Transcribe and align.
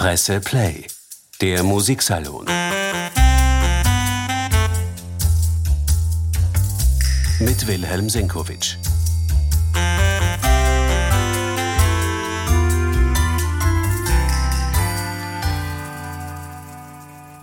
Presse 0.00 0.40
Play, 0.40 0.86
der 1.42 1.62
Musiksalon. 1.62 2.46
Mit 7.38 7.66
Wilhelm 7.66 8.08
Senkowitsch. 8.08 8.76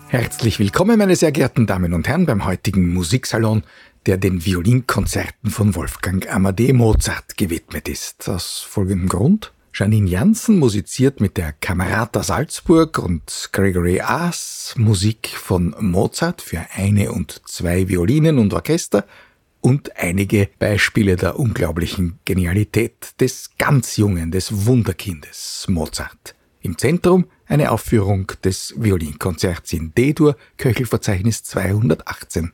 Herzlich 0.08 0.58
willkommen, 0.58 0.98
meine 0.98 1.16
sehr 1.16 1.32
geehrten 1.32 1.68
Damen 1.68 1.94
und 1.94 2.08
Herren, 2.08 2.26
beim 2.26 2.44
heutigen 2.44 2.92
Musiksalon, 2.92 3.62
der 4.08 4.18
den 4.18 4.44
Violinkonzerten 4.44 5.52
von 5.52 5.76
Wolfgang 5.76 6.28
Amadee 6.28 6.74
Mozart 6.74 7.38
gewidmet 7.38 7.88
ist. 7.88 8.28
Aus 8.28 8.66
folgendem 8.68 9.10
Grund. 9.10 9.52
Janine 9.80 10.10
Janssen 10.10 10.58
musiziert 10.58 11.22
mit 11.22 11.38
der 11.38 11.54
Camerata 11.54 12.24
Salzburg 12.24 12.98
und 12.98 13.50
Gregory 13.52 14.02
Aas 14.02 14.74
Musik 14.76 15.28
von 15.28 15.76
Mozart 15.80 16.42
für 16.42 16.66
eine 16.74 17.12
und 17.12 17.44
zwei 17.46 17.88
Violinen 17.88 18.40
und 18.40 18.56
Orchester 18.56 19.06
und 19.62 19.96
einige 19.96 20.50
Beispiele 20.58 21.16
der 21.16 21.38
unglaublichen 21.38 22.18
Genialität 22.26 23.22
des 23.22 23.52
ganz 23.60 23.98
Jungen, 23.98 24.32
des 24.32 24.66
Wunderkindes 24.66 25.68
Mozart. 25.70 26.34
Im 26.62 26.80
Zentrum 26.80 27.28
eine 27.46 27.70
Aufführung 27.70 28.32
des 28.44 28.74
Violinkonzerts 28.78 29.74
in 29.74 29.94
D-Dur, 29.94 30.38
Köchelverzeichnis 30.58 31.44
218. 31.44 32.52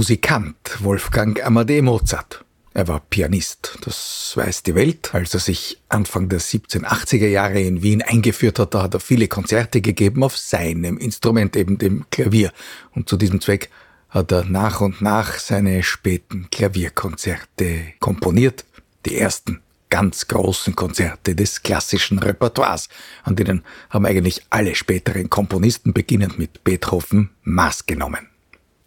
Musikant 0.00 0.82
Wolfgang 0.82 1.44
Amadee 1.44 1.82
Mozart. 1.82 2.42
Er 2.72 2.88
war 2.88 3.00
Pianist, 3.00 3.76
das 3.82 4.32
weiß 4.34 4.62
die 4.62 4.74
Welt. 4.74 5.14
Als 5.14 5.34
er 5.34 5.40
sich 5.40 5.78
Anfang 5.90 6.30
der 6.30 6.40
1780er 6.40 7.26
Jahre 7.26 7.60
in 7.60 7.82
Wien 7.82 8.00
eingeführt 8.00 8.58
hat, 8.58 8.72
da 8.72 8.84
hat 8.84 8.94
er 8.94 9.00
viele 9.00 9.28
Konzerte 9.28 9.82
gegeben 9.82 10.24
auf 10.24 10.38
seinem 10.38 10.96
Instrument, 10.96 11.54
eben 11.54 11.76
dem 11.76 12.06
Klavier. 12.08 12.50
Und 12.92 13.10
zu 13.10 13.18
diesem 13.18 13.42
Zweck 13.42 13.68
hat 14.08 14.32
er 14.32 14.44
nach 14.46 14.80
und 14.80 15.02
nach 15.02 15.34
seine 15.34 15.82
späten 15.82 16.48
Klavierkonzerte 16.50 17.92
komponiert. 17.98 18.64
Die 19.04 19.18
ersten 19.18 19.60
ganz 19.90 20.28
großen 20.28 20.74
Konzerte 20.74 21.34
des 21.34 21.62
klassischen 21.62 22.20
Repertoires, 22.20 22.88
an 23.22 23.36
denen 23.36 23.64
haben 23.90 24.06
eigentlich 24.06 24.46
alle 24.48 24.74
späteren 24.74 25.28
Komponisten, 25.28 25.92
beginnend 25.92 26.38
mit 26.38 26.64
Beethoven, 26.64 27.28
Maß 27.42 27.84
genommen. 27.84 28.30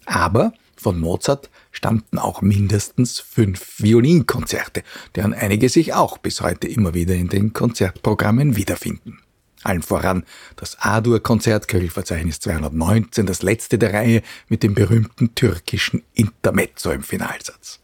Aber 0.08 0.53
von 0.84 1.00
Mozart 1.00 1.50
stammten 1.72 2.20
auch 2.20 2.42
mindestens 2.42 3.20
fünf 3.20 3.80
Violinkonzerte, 3.80 4.84
deren 5.16 5.34
einige 5.34 5.70
sich 5.70 5.94
auch 5.94 6.17
bis 6.17 6.42
heute 6.42 6.67
immer 6.67 6.94
wieder 6.94 7.16
in 7.16 7.30
den 7.30 7.53
Konzertprogrammen 7.53 8.56
wiederfinden. 8.56 9.20
Allen 9.64 9.81
voran 9.81 10.26
das 10.58 10.78
A-Dur-Konzert, 10.80 11.67
Köchelverzeichnis 11.67 12.42
219, 12.42 13.26
das 13.26 13.42
letzte 13.42 13.78
der 13.78 13.94
Reihe 13.94 14.22
mit 14.50 14.61
dem 14.61 14.73
berühmten 14.73 15.34
türkischen 15.36 16.04
Intermezzo 16.14 16.92
im 16.92 17.02
Finalsatz. 17.02 17.80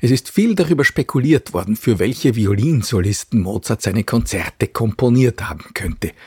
Es 0.00 0.10
ist 0.10 0.28
viel 0.28 0.54
darüber 0.54 0.84
spekuliert 0.84 1.54
worden, 1.54 1.76
für 1.76 1.98
welche 1.98 2.34
Violinsolisten 2.34 3.40
Mozart 3.40 3.82
seine 3.82 4.04
Konzerte 4.04 4.66
komponiert 4.66 5.48
haben 5.48 5.64
könnte– 5.72 6.12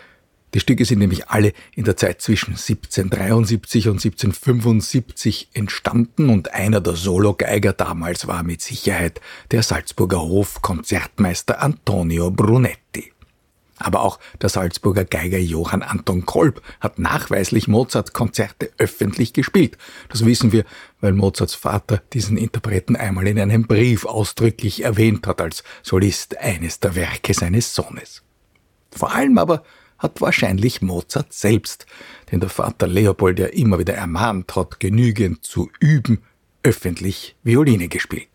die 0.53 0.59
Stücke 0.59 0.83
sind 0.85 0.99
nämlich 0.99 1.29
alle 1.29 1.53
in 1.75 1.85
der 1.85 1.95
Zeit 1.95 2.21
zwischen 2.21 2.51
1773 2.51 3.87
und 3.87 4.03
1775 4.03 5.49
entstanden 5.53 6.29
und 6.29 6.53
einer 6.53 6.81
der 6.81 6.95
Sologeiger 6.95 7.73
damals 7.73 8.27
war 8.27 8.43
mit 8.43 8.61
Sicherheit 8.61 9.21
der 9.51 9.63
Salzburger 9.63 10.21
Hofkonzertmeister 10.21 11.61
Antonio 11.61 12.31
Brunetti. 12.31 13.13
Aber 13.77 14.01
auch 14.01 14.19
der 14.39 14.49
Salzburger 14.49 15.05
Geiger 15.05 15.39
Johann 15.39 15.81
Anton 15.81 16.25
Kolb 16.25 16.61
hat 16.79 16.99
nachweislich 16.99 17.67
Mozart-Konzerte 17.67 18.71
öffentlich 18.77 19.33
gespielt. 19.33 19.77
Das 20.09 20.23
wissen 20.23 20.51
wir, 20.51 20.65
weil 20.99 21.13
Mozarts 21.13 21.55
Vater 21.55 22.01
diesen 22.13 22.37
Interpreten 22.37 22.95
einmal 22.95 23.25
in 23.27 23.39
einem 23.39 23.63
Brief 23.65 24.05
ausdrücklich 24.05 24.83
erwähnt 24.83 25.25
hat 25.25 25.41
als 25.41 25.63
Solist 25.81 26.37
eines 26.37 26.79
der 26.79 26.93
Werke 26.95 27.33
seines 27.33 27.73
Sohnes. 27.73 28.21
Vor 28.91 29.15
allem 29.15 29.37
aber 29.39 29.63
hat 30.01 30.19
wahrscheinlich 30.19 30.81
Mozart 30.81 31.31
selbst, 31.31 31.85
den 32.31 32.39
der 32.39 32.49
Vater 32.49 32.87
Leopold 32.87 33.39
ja 33.39 33.47
immer 33.47 33.77
wieder 33.77 33.93
ermahnt 33.93 34.55
hat, 34.55 34.79
genügend 34.79 35.45
zu 35.45 35.69
üben, 35.79 36.23
öffentlich 36.63 37.35
Violine 37.43 37.87
gespielt. 37.87 38.27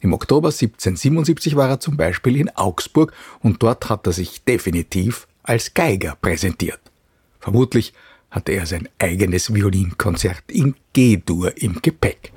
Im 0.00 0.12
Oktober 0.12 0.48
1777 0.48 1.56
war 1.56 1.68
er 1.68 1.80
zum 1.80 1.96
Beispiel 1.96 2.36
in 2.36 2.50
Augsburg 2.50 3.12
und 3.40 3.62
dort 3.62 3.88
hat 3.88 4.06
er 4.06 4.12
sich 4.12 4.44
definitiv 4.44 5.26
als 5.42 5.74
Geiger 5.74 6.16
präsentiert. 6.20 6.80
Vermutlich 7.40 7.94
hatte 8.30 8.52
er 8.52 8.66
sein 8.66 8.88
eigenes 8.98 9.54
Violinkonzert 9.54 10.44
in 10.48 10.74
G-Dur 10.92 11.56
im 11.56 11.80
Gepäck. 11.80 12.32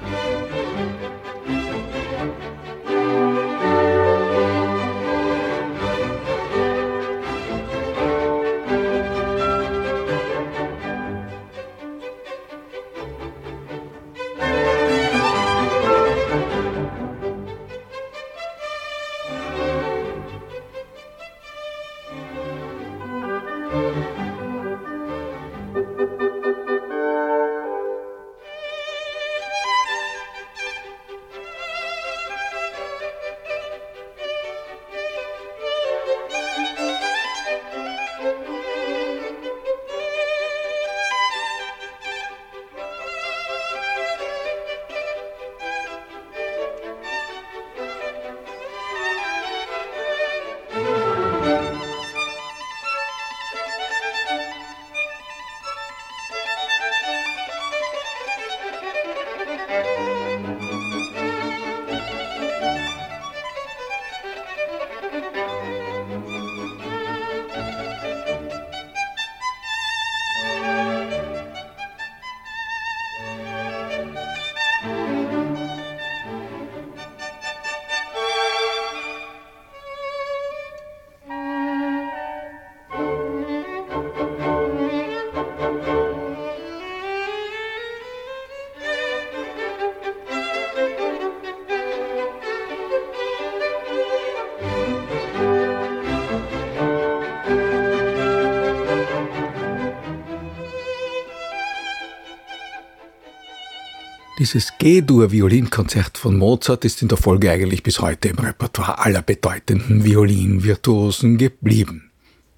Dieses 104.45 104.73
G-Dur-Violinkonzert 104.77 106.19
von 106.19 106.37
Mozart 106.37 106.85
ist 106.85 107.01
in 107.01 107.07
der 107.07 107.17
Folge 107.17 107.49
eigentlich 107.49 107.81
bis 107.81 107.99
heute 107.99 108.27
im 108.27 108.37
Repertoire 108.37 108.99
aller 108.99 109.23
bedeutenden 109.23 110.03
Violinvirtuosen 110.03 111.39
geblieben. 111.39 112.11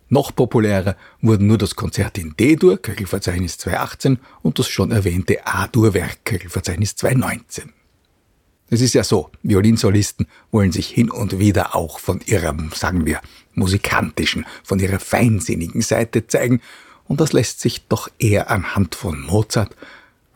Noch 0.10 0.36
populärer 0.36 0.98
wurden 1.22 1.48
nur 1.48 1.58
das 1.58 1.78
Konzert 1.78 2.18
in 2.18 2.36
D-Dur, 2.36 2.76
Köchelverzeichnis 2.76 3.58
218, 3.60 4.20
und 4.42 4.60
das 4.60 4.68
schon 4.68 4.92
erwähnte 4.92 5.48
A-Dur-Werk, 5.48 6.26
Köchelverzeichnis 6.26 6.98
219. 6.98 7.72
Es 8.70 8.82
ist 8.82 8.94
ja 8.94 9.06
so, 9.06 9.30
Violinsolisten 9.42 10.28
wollen 10.52 10.74
sich 10.74 10.90
hin 10.90 11.10
und 11.10 11.40
wieder 11.40 11.74
auch 11.74 12.00
von 12.00 12.20
ihrer, 12.26 12.54
sagen 12.76 13.06
wir, 13.06 13.22
musikantischen, 13.54 14.46
von 14.62 14.80
ihrer 14.80 15.00
feinsinnigen 15.00 15.80
Seite 15.80 16.28
zeigen, 16.28 16.60
und 17.06 17.22
das 17.22 17.32
lässt 17.32 17.62
sich 17.62 17.88
doch 17.88 18.10
eher 18.20 18.52
anhand 18.52 18.94
von 18.94 19.22
Mozart 19.22 19.74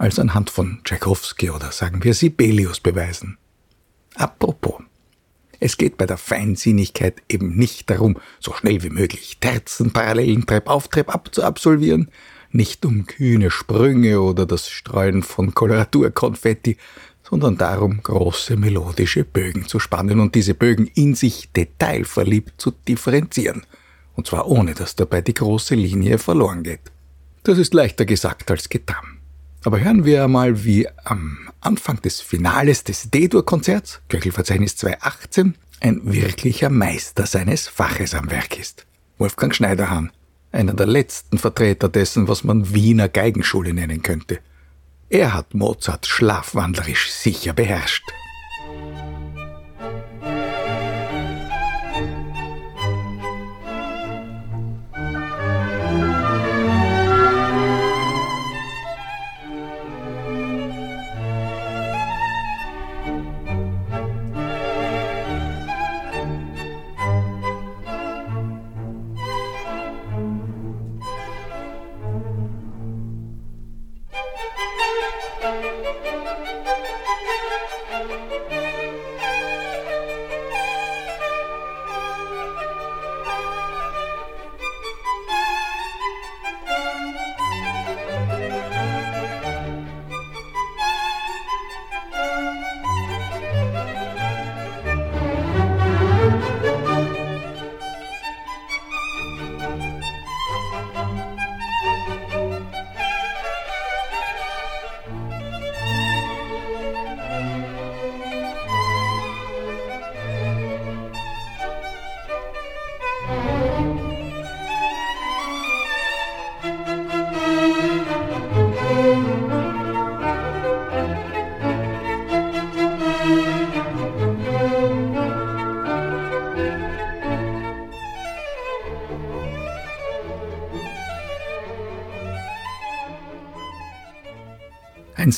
als 0.01 0.18
anhand 0.18 0.50
von 0.50 0.80
Tchaikovsky 0.83 1.51
oder 1.51 1.71
sagen 1.71 2.03
wir 2.03 2.15
Sibelius 2.15 2.80
beweisen. 2.80 3.38
Apropos, 4.15 4.81
es 5.59 5.77
geht 5.77 5.98
bei 5.98 6.07
der 6.07 6.18
Feinsinnigkeit 6.18 7.21
eben 7.30 7.56
nicht 7.56 7.88
darum, 7.88 8.18
so 8.39 8.51
schnell 8.53 8.81
wie 8.81 8.89
möglich 8.89 9.38
Terzen, 9.39 9.94
Parallelen, 9.94 10.48
Trepp 10.48 10.68
auf, 10.68 10.88
Trepp 10.88 11.13
ab 11.13 11.30
zu 11.31 11.44
absolvieren, 11.44 12.09
nicht 12.50 12.83
um 12.83 13.06
kühne 13.06 13.51
Sprünge 13.51 14.21
oder 14.21 14.48
das 14.48 14.69
Streuen 14.69 15.21
von 15.21 15.53
Koloraturkonfetti, 15.53 16.77
sondern 17.21 17.57
darum, 17.57 18.01
große 18.01 18.57
melodische 18.57 19.24
Bögen 19.24 19.68
zu 19.68 19.80
spannen 19.80 20.19
und 20.19 20.33
diese 20.33 20.56
Bögen 20.56 20.88
in 20.88 21.13
sich 21.13 21.51
detailverliebt 21.51 22.59
zu 22.59 22.71
differenzieren. 22.71 23.68
Und 24.15 24.25
zwar 24.25 24.48
ohne, 24.48 24.74
dass 24.74 24.95
dabei 24.95 25.21
die 25.21 25.36
große 25.36 25.75
Linie 25.75 26.18
verloren 26.18 26.63
geht. 26.63 26.92
Das 27.44 27.59
ist 27.59 27.75
leichter 27.75 28.06
gesagt 28.06 28.50
als 28.50 28.68
getan. 28.68 29.11
Aber 29.63 29.80
hören 29.80 30.06
wir 30.06 30.24
einmal, 30.24 30.63
wie 30.63 30.88
am 31.04 31.50
Anfang 31.60 32.02
des 32.02 32.19
Finales 32.19 32.84
des 32.84 33.12
D-Dur-Konzerts, 33.12 34.02
Köchelverzeichnis 34.10 34.75
218, 34.78 35.56
ein 35.81 36.02
wirklicher 36.04 36.69
Meister 36.69 37.28
seines 37.28 37.68
Faches 37.68 38.16
am 38.16 38.31
Werk 38.31 38.58
ist. 38.58 38.88
Wolfgang 39.19 39.54
Schneiderhahn, 39.54 40.12
einer 40.52 40.74
der 40.74 40.88
letzten 40.88 41.38
Vertreter 41.38 41.90
dessen, 41.90 42.28
was 42.28 42.44
man 42.44 42.74
Wiener 42.74 43.08
Geigenschule 43.08 43.74
nennen 43.74 44.02
könnte. 44.02 44.40
Er 45.10 45.34
hat 45.34 45.54
Mozart 45.54 46.08
schlafwandlerisch 46.08 47.12
sicher 47.12 47.54
beherrscht. 47.54 48.04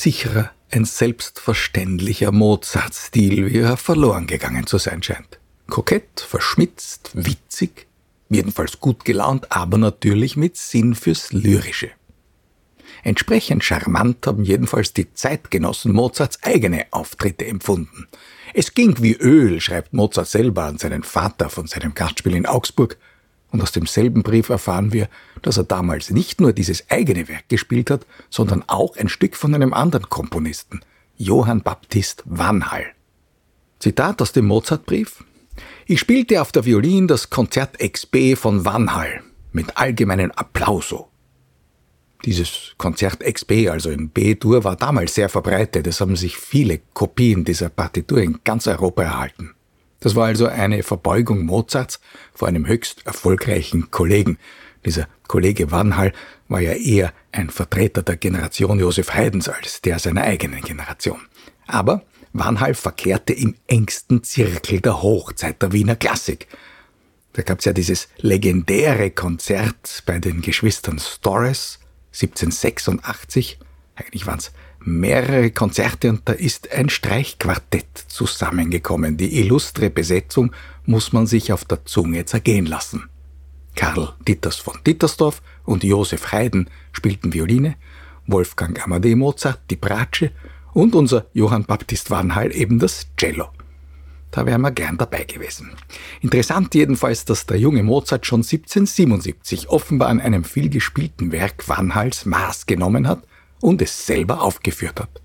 Sicherer, 0.03 0.51
ein 0.69 0.83
selbstverständlicher 0.83 2.33
Mozart-Stil, 2.33 3.53
wie 3.53 3.59
er 3.59 3.77
verloren 3.77 4.27
gegangen 4.27 4.67
zu 4.67 4.77
sein 4.77 5.01
scheint. 5.01 5.39
Kokett, 5.69 6.19
verschmitzt, 6.19 7.11
witzig, 7.13 7.87
jedenfalls 8.27 8.81
gut 8.81 9.05
gelaunt, 9.05 9.49
aber 9.49 9.77
natürlich 9.77 10.35
mit 10.35 10.57
Sinn 10.57 10.93
fürs 10.93 11.31
Lyrische. 11.31 11.91
Entsprechend 13.03 13.63
charmant 13.63 14.27
haben 14.27 14.43
jedenfalls 14.43 14.91
die 14.91 15.13
Zeitgenossen 15.13 15.93
Mozarts 15.93 16.43
eigene 16.43 16.85
Auftritte 16.91 17.45
empfunden. 17.45 18.07
Es 18.53 18.73
ging 18.73 19.01
wie 19.01 19.13
Öl, 19.13 19.61
schreibt 19.61 19.93
Mozart 19.93 20.27
selber 20.27 20.65
an 20.65 20.79
seinen 20.79 21.03
Vater 21.03 21.49
von 21.49 21.67
seinem 21.67 21.93
Gastspiel 21.93 22.35
in 22.35 22.45
Augsburg, 22.45 22.97
und 23.53 23.61
aus 23.61 23.71
demselben 23.71 24.23
Brief 24.23 24.49
erfahren 24.49 24.91
wir, 24.91 25.07
dass 25.43 25.57
er 25.57 25.63
damals 25.63 26.09
nicht 26.09 26.41
nur 26.41 26.53
dieses 26.53 26.89
eigene 26.89 27.27
Werk 27.27 27.47
gespielt 27.49 27.91
hat, 27.91 28.05
sondern 28.29 28.63
auch 28.67 28.97
ein 28.97 29.09
Stück 29.09 29.35
von 29.37 29.53
einem 29.53 29.73
anderen 29.73 30.09
Komponisten, 30.09 30.81
Johann 31.17 31.61
Baptist 31.61 32.23
Wanhall. 32.25 32.87
Zitat 33.79 34.21
aus 34.23 34.31
dem 34.31 34.47
Mozartbrief. 34.47 35.23
Ich 35.85 35.99
spielte 35.99 36.41
auf 36.41 36.51
der 36.51 36.65
Violin 36.65 37.07
das 37.07 37.29
Konzert 37.29 37.77
XB 37.77 38.35
von 38.35 38.65
Wanhall 38.65 39.21
mit 39.51 39.77
allgemeinen 39.77 40.31
Applauso. 40.31 41.09
Dieses 42.25 42.73
Konzert 42.79 43.19
XB, 43.19 43.69
also 43.69 43.91
in 43.91 44.09
B-Dur, 44.09 44.63
war 44.63 44.77
damals 44.77 45.13
sehr 45.13 45.29
verbreitet. 45.29 45.85
Es 45.85 46.01
haben 46.01 46.15
sich 46.15 46.37
viele 46.37 46.79
Kopien 46.93 47.43
dieser 47.43 47.69
Partitur 47.69 48.19
in 48.19 48.39
ganz 48.43 48.65
Europa 48.65 49.03
erhalten. 49.03 49.53
Das 50.03 50.15
war 50.15 50.25
also 50.25 50.47
eine 50.47 50.83
Verbeugung 50.83 51.45
Mozarts 51.45 52.01
vor 52.33 52.49
einem 52.49 52.67
höchst 52.67 53.05
erfolgreichen 53.05 53.89
Kollegen. 53.89 54.37
Dieser 54.85 55.07
Kollege 55.29 55.71
Wanhall 55.71 56.11
war 56.49 56.59
ja 56.59 56.73
eher 56.73 57.13
ein 57.31 57.49
Vertreter 57.49 58.03
der 58.03 58.17
Generation 58.17 58.81
Josef 58.81 59.13
Haydns 59.13 59.47
als 59.47 59.79
der 59.79 59.99
seiner 59.99 60.23
eigenen 60.23 60.59
Generation. 60.59 61.21
Aber 61.67 62.03
Wanhall 62.33 62.73
verkehrte 62.73 63.31
im 63.31 63.55
engsten 63.67 64.23
Zirkel 64.23 64.81
der 64.81 65.01
Hochzeit 65.01 65.61
der 65.61 65.71
Wiener 65.71 65.95
Klassik. 65.95 66.49
Da 67.31 67.43
gab's 67.43 67.63
ja 67.63 67.71
dieses 67.71 68.09
legendäre 68.17 69.09
Konzert 69.09 70.03
bei 70.05 70.19
den 70.19 70.41
Geschwistern 70.41 70.99
Storres 70.99 71.79
1786. 72.11 73.57
Eigentlich 73.95 74.27
waren's 74.27 74.51
mehrere 74.85 75.51
Konzerte 75.51 76.09
und 76.09 76.21
da 76.25 76.33
ist 76.33 76.71
ein 76.71 76.89
Streichquartett 76.89 78.05
zusammengekommen. 78.07 79.17
Die 79.17 79.39
illustre 79.39 79.89
Besetzung 79.89 80.51
muss 80.85 81.13
man 81.13 81.25
sich 81.25 81.53
auf 81.53 81.65
der 81.65 81.85
Zunge 81.85 82.25
zergehen 82.25 82.65
lassen. 82.65 83.09
Karl 83.75 84.13
Ditters 84.27 84.57
von 84.57 84.79
Dittersdorf 84.85 85.41
und 85.63 85.83
Josef 85.83 86.31
Haydn 86.31 86.69
spielten 86.91 87.33
Violine, 87.33 87.75
Wolfgang 88.27 88.83
Amadee 88.83 89.15
Mozart 89.15 89.61
die 89.69 89.75
Bratsche 89.75 90.31
und 90.73 90.95
unser 90.95 91.25
Johann 91.33 91.65
Baptist 91.65 92.11
Wanhall 92.11 92.55
eben 92.55 92.79
das 92.79 93.07
Cello. 93.17 93.49
Da 94.31 94.45
wären 94.45 94.61
wir 94.61 94.71
gern 94.71 94.97
dabei 94.97 95.25
gewesen. 95.25 95.71
Interessant 96.21 96.73
jedenfalls, 96.73 97.25
dass 97.25 97.45
der 97.45 97.59
junge 97.59 97.83
Mozart 97.83 98.25
schon 98.25 98.39
1777 98.39 99.69
offenbar 99.69 100.09
an 100.09 100.19
einem 100.19 100.43
vielgespielten 100.43 101.31
Werk 101.31 101.67
Wanhalls 101.67 102.25
Maß 102.25 102.65
genommen 102.65 103.07
hat 103.07 103.23
und 103.63 103.81
es 103.81 104.05
selber 104.05 104.41
aufgeführt 104.41 104.99
hat. 104.99 105.22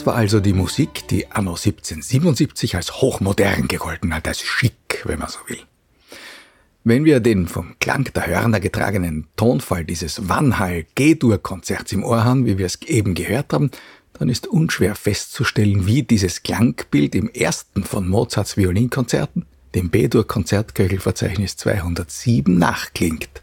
Das 0.00 0.06
war 0.06 0.14
also 0.14 0.40
die 0.40 0.54
Musik, 0.54 1.06
die 1.08 1.30
anno 1.30 1.50
1777 1.50 2.74
als 2.74 3.02
hochmodern 3.02 3.68
gegolten 3.68 4.14
hat, 4.14 4.26
als 4.26 4.40
schick, 4.40 5.02
wenn 5.04 5.18
man 5.18 5.28
so 5.28 5.38
will. 5.46 5.58
Wenn 6.84 7.04
wir 7.04 7.20
den 7.20 7.46
vom 7.46 7.74
Klang 7.80 8.04
der 8.14 8.26
Hörner 8.26 8.60
getragenen 8.60 9.26
Tonfall 9.36 9.84
dieses 9.84 10.26
Wannhall-G-Dur-Konzerts 10.26 11.92
im 11.92 12.02
Ohr 12.02 12.24
haben, 12.24 12.46
wie 12.46 12.56
wir 12.56 12.64
es 12.64 12.80
eben 12.80 13.14
gehört 13.14 13.52
haben, 13.52 13.70
dann 14.14 14.30
ist 14.30 14.46
unschwer 14.46 14.94
festzustellen, 14.94 15.86
wie 15.86 16.02
dieses 16.02 16.42
Klangbild 16.42 17.14
im 17.14 17.28
ersten 17.28 17.84
von 17.84 18.08
Mozarts 18.08 18.56
Violinkonzerten, 18.56 19.44
dem 19.74 19.90
B-Dur-Konzertköchelverzeichnis 19.90 21.58
207, 21.58 22.56
nachklingt. 22.56 23.42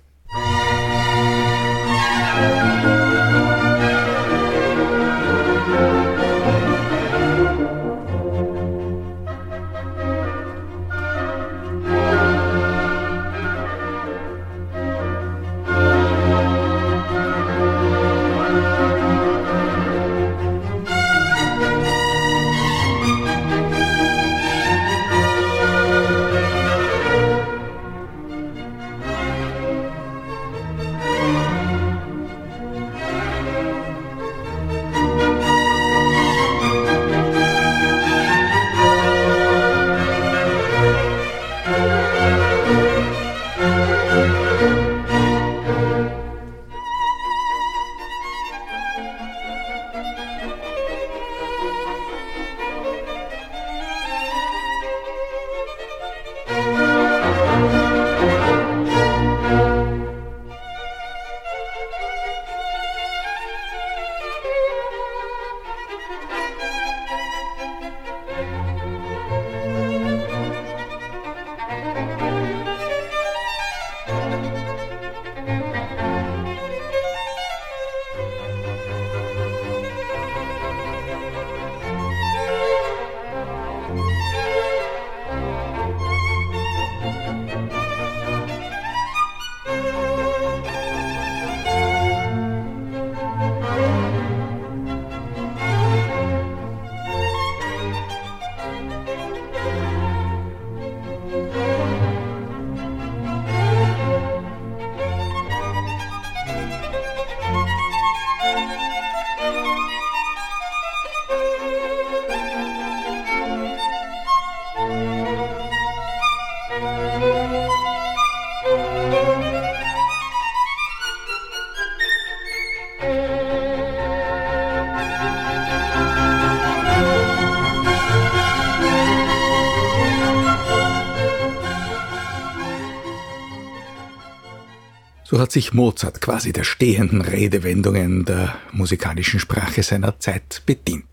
So 135.29 135.39
hat 135.39 135.51
sich 135.51 135.73
Mozart 135.73 136.21
quasi 136.21 136.53
der 136.53 136.63
stehenden 136.63 137.19
Redewendungen 137.19 138.23
der 138.23 138.55
musikalischen 138.71 139.41
Sprache 139.41 139.83
seiner 139.83 140.17
Zeit 140.19 140.61
bedient. 140.65 141.03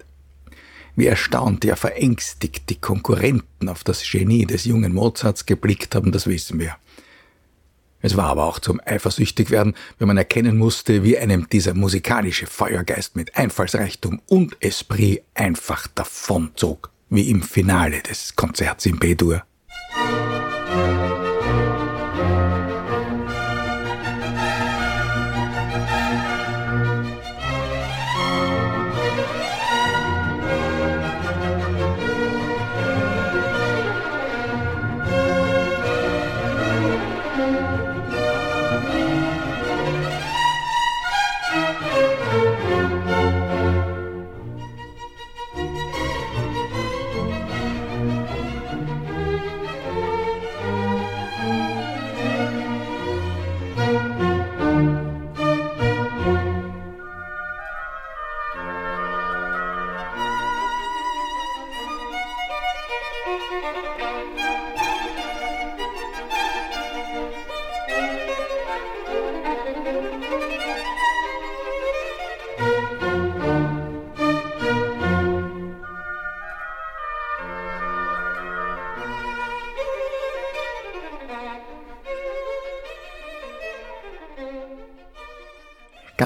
Wie 0.94 1.06
erstaunt, 1.06 1.64
ja 1.64 1.74
verängstigt 1.74 2.70
die 2.70 2.76
Konkurrenten 2.76 3.68
auf 3.68 3.82
das 3.82 4.08
Genie 4.08 4.46
des 4.46 4.66
jungen 4.66 4.94
Mozarts 4.94 5.46
geblickt 5.46 5.96
haben, 5.96 6.12
das 6.12 6.28
wissen 6.28 6.60
wir. 6.60 6.76
Es 8.02 8.16
war 8.16 8.26
aber 8.26 8.44
auch 8.44 8.60
zum 8.60 8.80
Eifersüchtigwerden, 8.84 9.74
wenn 9.98 10.06
man 10.06 10.16
erkennen 10.16 10.58
musste, 10.58 11.02
wie 11.02 11.18
einem 11.18 11.48
dieser 11.48 11.74
musikalische 11.74 12.46
Feuergeist 12.46 13.16
mit 13.16 13.36
Einfallsreichtum 13.36 14.22
und 14.28 14.56
Esprit 14.60 15.24
einfach 15.34 15.88
davonzog, 15.88 16.92
wie 17.10 17.30
im 17.30 17.42
Finale 17.42 18.00
des 18.00 18.36
Konzerts 18.36 18.86
in 18.86 19.00
B-Dur. 19.00 19.42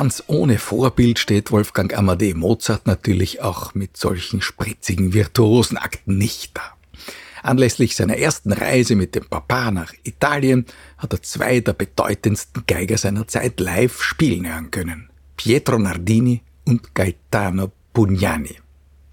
Ganz 0.09 0.25
ohne 0.27 0.57
Vorbild 0.57 1.19
steht 1.19 1.53
Wolfgang 1.53 1.93
Amadee 1.93 2.33
Mozart 2.33 2.87
natürlich 2.87 3.43
auch 3.43 3.75
mit 3.75 3.99
solchen 3.99 4.41
spritzigen 4.41 5.13
Virtuosenakten 5.13 6.17
nicht 6.17 6.57
da. 6.57 6.63
Anlässlich 7.43 7.95
seiner 7.95 8.17
ersten 8.17 8.55
Reise 8.55 8.97
mit 8.97 9.15
dem 9.15 9.27
Papa 9.27 9.71
nach 9.71 9.93
Italien 10.05 10.65
hat 10.97 11.13
er 11.13 11.23
zwei 11.23 11.61
der 11.61 11.75
bedeutendsten 11.75 12.65
Geiger 12.67 12.97
seiner 12.97 13.29
Zeit 13.29 13.61
live 13.61 14.03
spielen 14.03 14.51
hören 14.51 14.71
können. 14.71 15.11
Pietro 15.37 15.79
Nardini 15.79 16.41
und 16.65 16.95
Gaetano 16.95 17.71
Pugnani. 17.93 18.57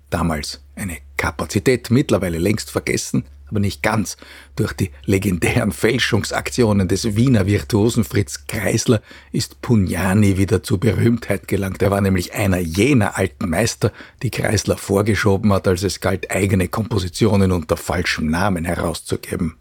Damals 0.10 0.64
eine 0.76 1.00
Kapazität 1.18 1.92
mittlerweile 1.92 2.38
längst 2.38 2.72
vergessen, 2.72 3.26
aber 3.48 3.60
nicht 3.60 3.84
ganz. 3.84 4.18
Durch 4.56 4.74
die 4.74 4.92
legendären 5.06 5.72
Fälschungsaktionen 5.72 6.88
des 6.88 7.16
Wiener 7.16 7.46
Virtuosen 7.46 8.04
Fritz 8.04 8.48
Kreisler 8.48 9.02
ist 9.32 9.62
Pugnani 9.62 10.38
wieder 10.38 10.64
zur 10.64 10.80
Berühmtheit 10.80 11.48
gelangt. 11.48 11.82
Er 11.82 11.92
war 11.92 12.02
nämlich 12.02 12.34
einer 12.34 12.60
jener 12.60 13.18
alten 13.18 13.50
Meister, 13.50 13.92
die 14.24 14.32
Kreisler 14.32 14.78
vorgeschoben 14.78 15.54
hat, 15.54 15.68
als 15.68 15.84
es 15.84 16.00
galt, 16.00 16.32
eigene 16.32 16.68
Kompositionen 16.68 17.52
unter 17.52 17.78
falschem 17.78 18.30
Namen 18.30 18.66
herauszugeben. 18.66 19.58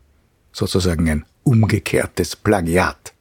Sozusagen 0.52 1.08
ein 1.10 1.24
umgekehrtes 1.42 2.36
Plagiat. 2.36 3.12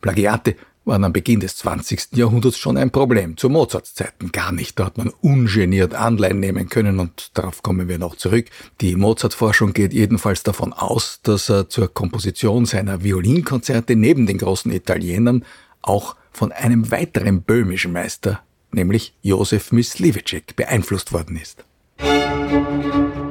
Plagiate 0.00 0.56
waren 0.84 1.04
am 1.04 1.12
Beginn 1.12 1.40
des 1.40 1.56
20. 1.56 2.16
Jahrhunderts 2.16 2.58
schon 2.58 2.76
ein 2.76 2.90
Problem. 2.90 3.36
Zu 3.36 3.48
Mozarts 3.48 3.94
Zeiten 3.94 4.32
gar 4.32 4.52
nicht. 4.52 4.78
Da 4.78 4.86
hat 4.86 4.98
man 4.98 5.10
ungeniert 5.20 5.94
Anleihen 5.94 6.40
nehmen 6.40 6.68
können 6.68 7.00
und 7.00 7.30
darauf 7.34 7.62
kommen 7.62 7.88
wir 7.88 7.98
noch 7.98 8.16
zurück. 8.16 8.46
Die 8.80 8.96
Mozart-Forschung 8.96 9.72
geht 9.72 9.92
jedenfalls 9.92 10.42
davon 10.42 10.72
aus, 10.72 11.20
dass 11.22 11.48
er 11.48 11.68
zur 11.68 11.92
Komposition 11.92 12.66
seiner 12.66 13.02
Violinkonzerte 13.02 13.96
neben 13.96 14.26
den 14.26 14.38
großen 14.38 14.72
Italienern 14.72 15.44
auch 15.82 16.16
von 16.32 16.52
einem 16.52 16.90
weiteren 16.90 17.42
böhmischen 17.42 17.92
Meister, 17.92 18.40
nämlich 18.72 19.14
Josef 19.22 19.72
Myslivecek, 19.72 20.56
beeinflusst 20.56 21.12
worden 21.12 21.36
ist. 21.36 21.64
Wenn 21.98 23.23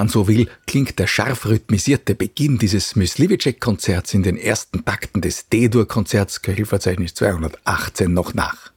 man 0.00 0.08
so 0.08 0.26
will, 0.28 0.48
klingt 0.66 0.98
der 0.98 1.06
scharf 1.06 1.44
rhythmisierte 1.44 2.14
Beginn 2.14 2.56
dieses 2.56 2.96
Myslivicek-Konzerts 2.96 4.14
in 4.14 4.22
den 4.22 4.38
ersten 4.38 4.82
Takten 4.82 5.20
des 5.20 5.50
D-Dur-Konzerts 5.50 6.40
Köchelverzeichnis 6.40 7.12
218 7.12 8.10
noch 8.10 8.32
nach. 8.32 8.72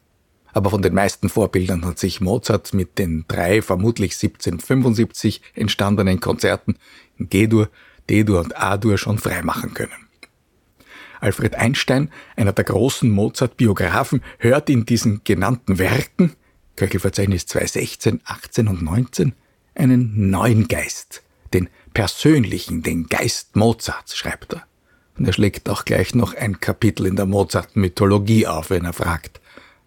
Aber 0.51 0.69
von 0.69 0.81
den 0.81 0.93
meisten 0.93 1.29
Vorbildern 1.29 1.85
hat 1.85 1.97
sich 1.97 2.19
Mozart 2.19 2.73
mit 2.73 2.99
den 2.99 3.23
drei 3.29 3.61
vermutlich 3.61 4.15
1775 4.15 5.41
entstandenen 5.53 6.19
Konzerten 6.19 6.75
in 7.17 7.29
G-Dur, 7.29 7.69
D-Dur 8.09 8.41
und 8.41 8.57
A-Dur 8.57 8.97
schon 8.97 9.17
freimachen 9.17 9.73
können. 9.73 10.09
Alfred 11.21 11.55
Einstein, 11.55 12.09
einer 12.35 12.51
der 12.51 12.65
großen 12.65 13.09
Mozart-Biografen, 13.09 14.21
hört 14.39 14.69
in 14.69 14.85
diesen 14.85 15.21
genannten 15.23 15.79
Werken, 15.79 16.33
Köchelverzeichnis 16.75 17.45
216, 17.45 18.19
18 18.25 18.67
und 18.67 18.81
19, 18.81 19.35
einen 19.75 20.29
neuen 20.29 20.67
Geist, 20.67 21.23
den 21.53 21.69
persönlichen, 21.93 22.83
den 22.83 23.07
Geist 23.07 23.55
Mozarts, 23.55 24.17
schreibt 24.17 24.53
er. 24.53 24.63
Und 25.17 25.25
er 25.25 25.33
schlägt 25.33 25.69
auch 25.69 25.85
gleich 25.85 26.15
noch 26.15 26.33
ein 26.33 26.59
Kapitel 26.59 27.05
in 27.05 27.15
der 27.15 27.25
Mozart-Mythologie 27.25 28.47
auf, 28.47 28.69
wenn 28.71 28.85
er 28.85 28.93
fragt, 28.93 29.39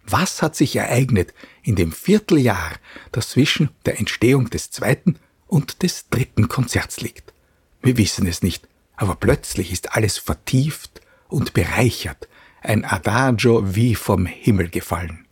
was 0.05 0.41
hat 0.41 0.55
sich 0.55 0.75
ereignet 0.77 1.33
in 1.63 1.75
dem 1.75 1.91
Vierteljahr, 1.91 2.71
das 3.11 3.31
zwischen 3.31 3.69
der 3.85 3.99
Entstehung 3.99 4.49
des 4.49 4.71
zweiten 4.71 5.17
und 5.47 5.83
des 5.83 6.07
dritten 6.09 6.47
Konzerts 6.47 7.01
liegt? 7.01 7.33
Wir 7.81 7.97
wissen 7.97 8.25
es 8.25 8.41
nicht, 8.41 8.67
aber 8.95 9.15
plötzlich 9.15 9.71
ist 9.71 9.95
alles 9.95 10.17
vertieft 10.17 11.01
und 11.27 11.53
bereichert, 11.53 12.29
ein 12.61 12.85
Adagio 12.85 13.75
wie 13.75 13.95
vom 13.95 14.25
Himmel 14.25 14.69
gefallen. 14.69 15.26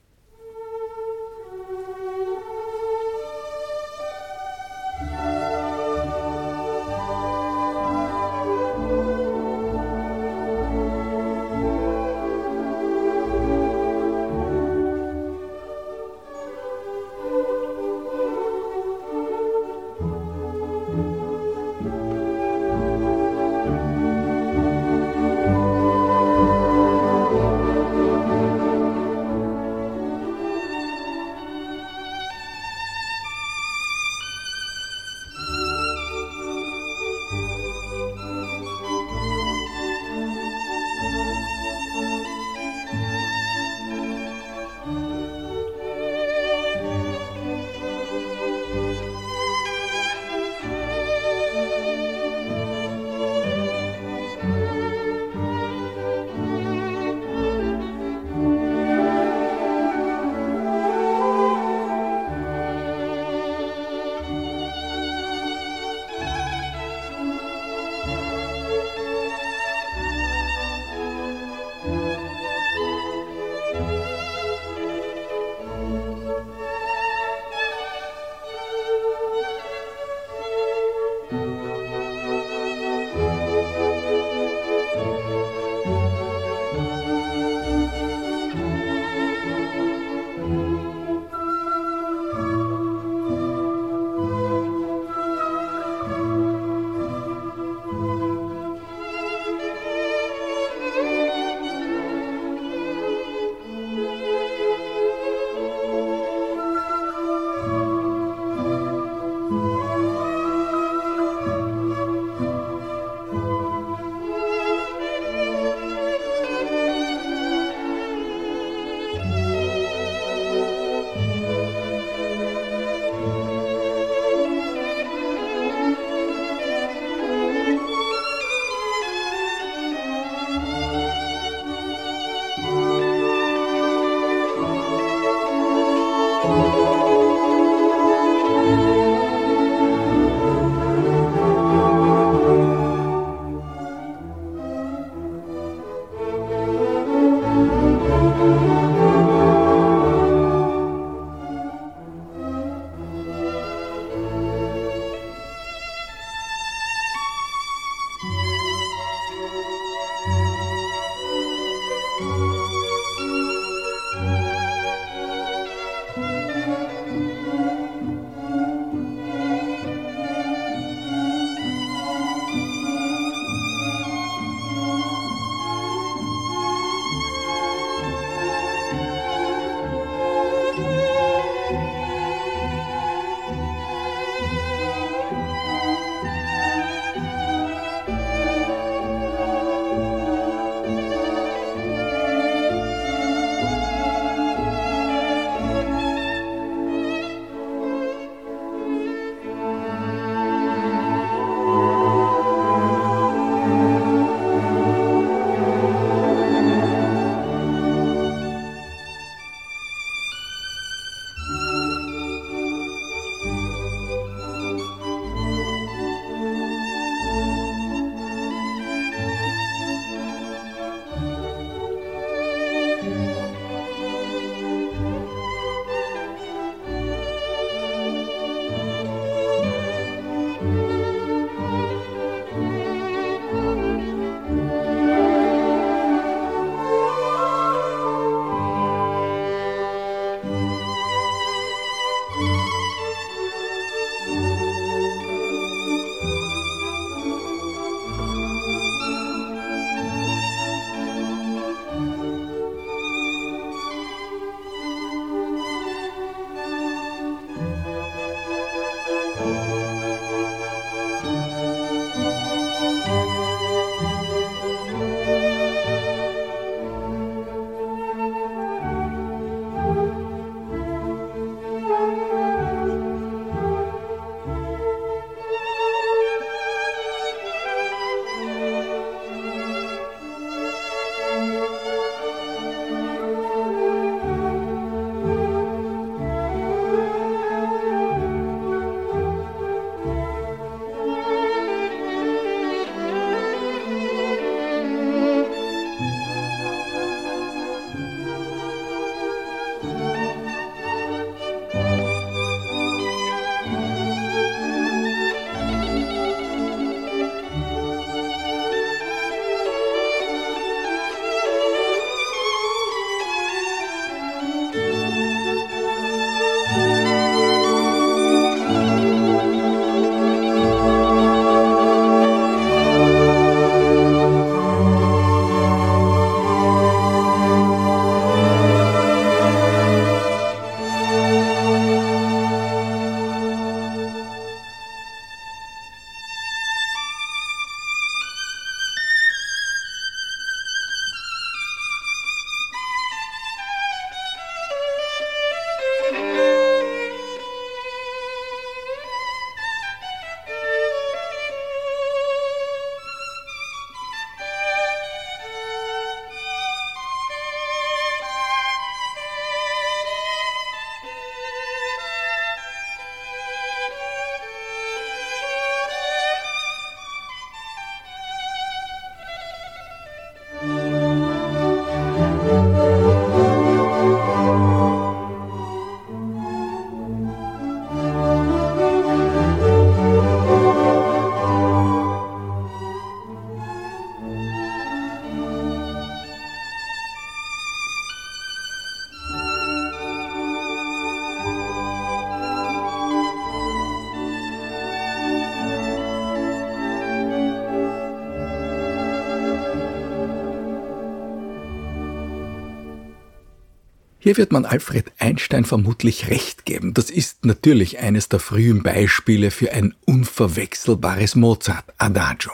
Hier 404.26 404.38
wird 404.38 404.52
man 404.52 404.66
Alfred 404.66 405.12
Einstein 405.20 405.66
vermutlich 405.66 406.30
recht 406.32 406.66
geben. 406.66 406.96
Das 406.96 407.12
ist 407.12 407.46
natürlich 407.46 408.00
eines 408.00 408.28
der 408.28 408.40
frühen 408.40 408.82
Beispiele 408.82 409.52
für 409.52 409.72
ein 409.72 409.94
unverwechselbares 410.08 411.36
Mozart-Adagio. 411.36 412.52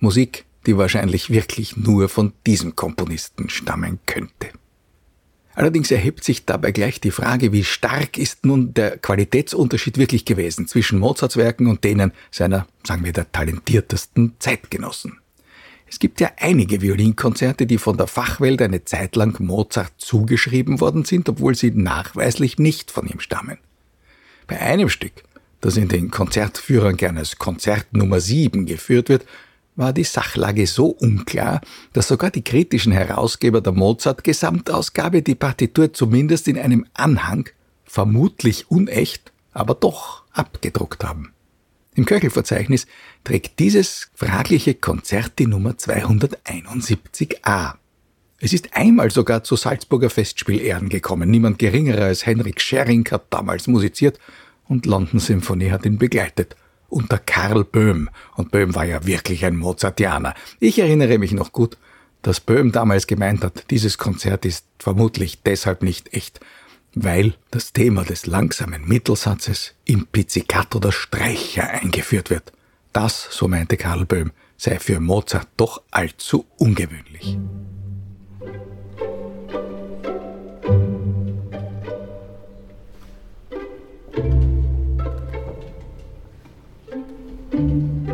Musik, 0.00 0.46
die 0.66 0.76
wahrscheinlich 0.76 1.30
wirklich 1.30 1.76
nur 1.76 2.08
von 2.08 2.32
diesem 2.44 2.74
Komponisten 2.74 3.48
stammen 3.50 4.00
könnte. 4.04 4.48
Allerdings 5.54 5.92
erhebt 5.92 6.24
sich 6.24 6.44
dabei 6.44 6.72
gleich 6.72 7.00
die 7.00 7.12
Frage, 7.12 7.52
wie 7.52 7.62
stark 7.62 8.18
ist 8.18 8.44
nun 8.44 8.74
der 8.74 8.98
Qualitätsunterschied 8.98 9.96
wirklich 9.96 10.24
gewesen 10.24 10.66
zwischen 10.66 10.98
Mozarts 10.98 11.36
Werken 11.36 11.68
und 11.68 11.84
denen 11.84 12.10
seiner, 12.32 12.66
sagen 12.82 13.04
wir, 13.04 13.12
der 13.12 13.30
talentiertesten 13.30 14.34
Zeitgenossen. 14.40 15.19
Es 15.90 15.98
gibt 15.98 16.20
ja 16.20 16.30
einige 16.36 16.82
Violinkonzerte, 16.82 17.66
die 17.66 17.76
von 17.76 17.96
der 17.96 18.06
Fachwelt 18.06 18.62
eine 18.62 18.84
Zeit 18.84 19.16
lang 19.16 19.38
Mozart 19.44 19.92
zugeschrieben 19.98 20.80
worden 20.80 21.04
sind, 21.04 21.28
obwohl 21.28 21.56
sie 21.56 21.72
nachweislich 21.72 22.58
nicht 22.58 22.92
von 22.92 23.08
ihm 23.08 23.18
stammen. 23.18 23.58
Bei 24.46 24.60
einem 24.60 24.88
Stück, 24.88 25.24
das 25.60 25.76
in 25.76 25.88
den 25.88 26.12
Konzertführern 26.12 26.96
gern 26.96 27.18
als 27.18 27.38
Konzert 27.38 27.92
Nummer 27.92 28.20
7 28.20 28.66
geführt 28.66 29.08
wird, 29.08 29.26
war 29.74 29.92
die 29.92 30.04
Sachlage 30.04 30.68
so 30.68 30.86
unklar, 30.86 31.60
dass 31.92 32.06
sogar 32.06 32.30
die 32.30 32.44
kritischen 32.44 32.92
Herausgeber 32.92 33.60
der 33.60 33.72
Mozart-Gesamtausgabe 33.72 35.22
die 35.22 35.34
Partitur 35.34 35.92
zumindest 35.92 36.46
in 36.46 36.56
einem 36.58 36.86
Anhang, 36.94 37.48
vermutlich 37.84 38.70
unecht, 38.70 39.32
aber 39.52 39.74
doch 39.74 40.22
abgedruckt 40.32 41.02
haben. 41.02 41.32
Im 42.00 42.06
Köchelverzeichnis 42.06 42.86
trägt 43.24 43.58
dieses 43.58 44.10
fragliche 44.14 44.72
Konzert 44.72 45.38
die 45.38 45.46
Nummer 45.46 45.72
271a. 45.72 47.74
Es 48.38 48.54
ist 48.54 48.74
einmal 48.74 49.10
sogar 49.10 49.44
zu 49.44 49.54
Salzburger 49.54 50.08
Festspielehren 50.08 50.88
gekommen. 50.88 51.30
Niemand 51.30 51.58
geringerer 51.58 52.06
als 52.06 52.24
Henrik 52.24 52.62
Schering 52.62 53.06
hat 53.10 53.24
damals 53.28 53.66
musiziert 53.66 54.18
und 54.66 54.86
London 54.86 55.20
Symphonie 55.20 55.72
hat 55.72 55.84
ihn 55.84 55.98
begleitet. 55.98 56.56
Unter 56.88 57.18
Karl 57.18 57.64
Böhm. 57.64 58.08
Und 58.34 58.50
Böhm 58.50 58.74
war 58.74 58.86
ja 58.86 59.04
wirklich 59.04 59.44
ein 59.44 59.56
Mozartianer. 59.56 60.32
Ich 60.58 60.78
erinnere 60.78 61.18
mich 61.18 61.32
noch 61.32 61.52
gut, 61.52 61.76
dass 62.22 62.40
Böhm 62.40 62.72
damals 62.72 63.08
gemeint 63.08 63.44
hat, 63.44 63.70
dieses 63.70 63.98
Konzert 63.98 64.46
ist 64.46 64.64
vermutlich 64.78 65.42
deshalb 65.42 65.82
nicht 65.82 66.14
echt, 66.14 66.40
weil 66.94 67.34
das 67.50 67.72
Thema 67.72 68.04
des 68.04 68.26
langsamen 68.26 68.86
Mittelsatzes 68.86 69.74
im 69.84 70.06
Pizzicato 70.06 70.78
der 70.78 70.92
Streicher 70.92 71.68
eingeführt 71.68 72.30
wird. 72.30 72.52
Das, 72.92 73.28
so 73.30 73.48
meinte 73.48 73.76
Karl 73.76 74.04
Böhm, 74.04 74.32
sei 74.56 74.78
für 74.78 75.00
Mozart 75.00 75.48
doch 75.56 75.82
allzu 75.90 76.46
ungewöhnlich. 76.58 77.38
Da 88.06 88.09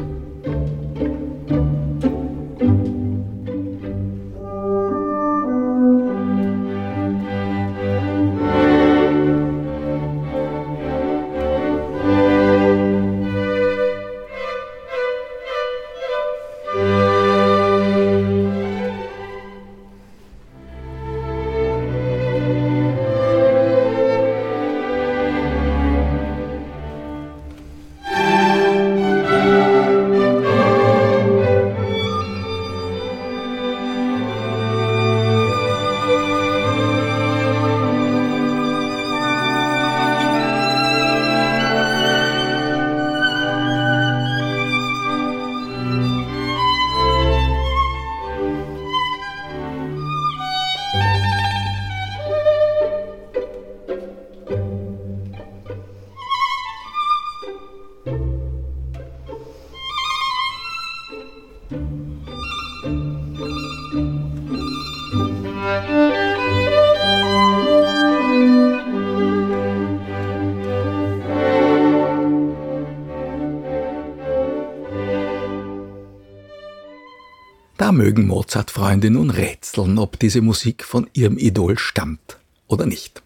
mögen 77.97 78.27
Mozart-Freunde 78.27 79.11
nun 79.11 79.31
rätseln, 79.31 79.99
ob 79.99 80.19
diese 80.19 80.41
Musik 80.41 80.85
von 80.85 81.09
ihrem 81.13 81.39
Idol 81.39 81.79
stammt 81.79 82.39
oder 82.69 82.87
nicht. 82.87 83.23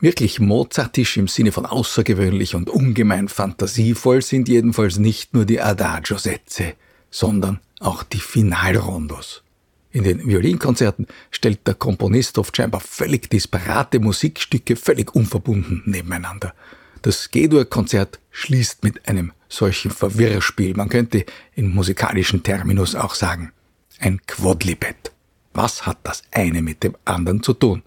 Wirklich 0.00 0.38
mozartisch 0.38 1.16
im 1.16 1.26
Sinne 1.26 1.50
von 1.50 1.66
außergewöhnlich 1.66 2.54
und 2.54 2.70
ungemein 2.70 3.28
fantasievoll 3.28 4.22
sind 4.22 4.48
jedenfalls 4.48 4.98
nicht 4.98 5.34
nur 5.34 5.44
die 5.44 5.60
Adagio-Sätze, 5.60 6.74
sondern 7.10 7.58
auch 7.80 8.04
die 8.04 8.20
Finalrondos. 8.20 9.42
In 9.90 10.04
den 10.04 10.28
Violinkonzerten 10.28 11.06
stellt 11.30 11.66
der 11.66 11.74
Komponist 11.74 12.38
oft 12.38 12.56
scheinbar 12.56 12.80
völlig 12.80 13.30
disparate 13.30 13.98
Musikstücke 13.98 14.76
völlig 14.76 15.14
unverbunden 15.14 15.82
nebeneinander. 15.86 16.54
Das 17.02 17.30
G-Dur-Konzert 17.30 18.20
schließt 18.30 18.84
mit 18.84 19.08
einem 19.08 19.32
solchen 19.48 19.90
Verwirrspiel. 19.90 20.74
Man 20.74 20.88
könnte 20.88 21.24
in 21.54 21.74
musikalischen 21.74 22.42
Terminus 22.42 22.94
auch 22.94 23.14
sagen, 23.14 23.52
ein 23.98 24.20
Quodlibet. 24.26 25.12
Was 25.52 25.86
hat 25.86 25.98
das 26.04 26.22
eine 26.30 26.62
mit 26.62 26.82
dem 26.82 26.96
anderen 27.04 27.42
zu 27.42 27.52
tun? 27.52 27.82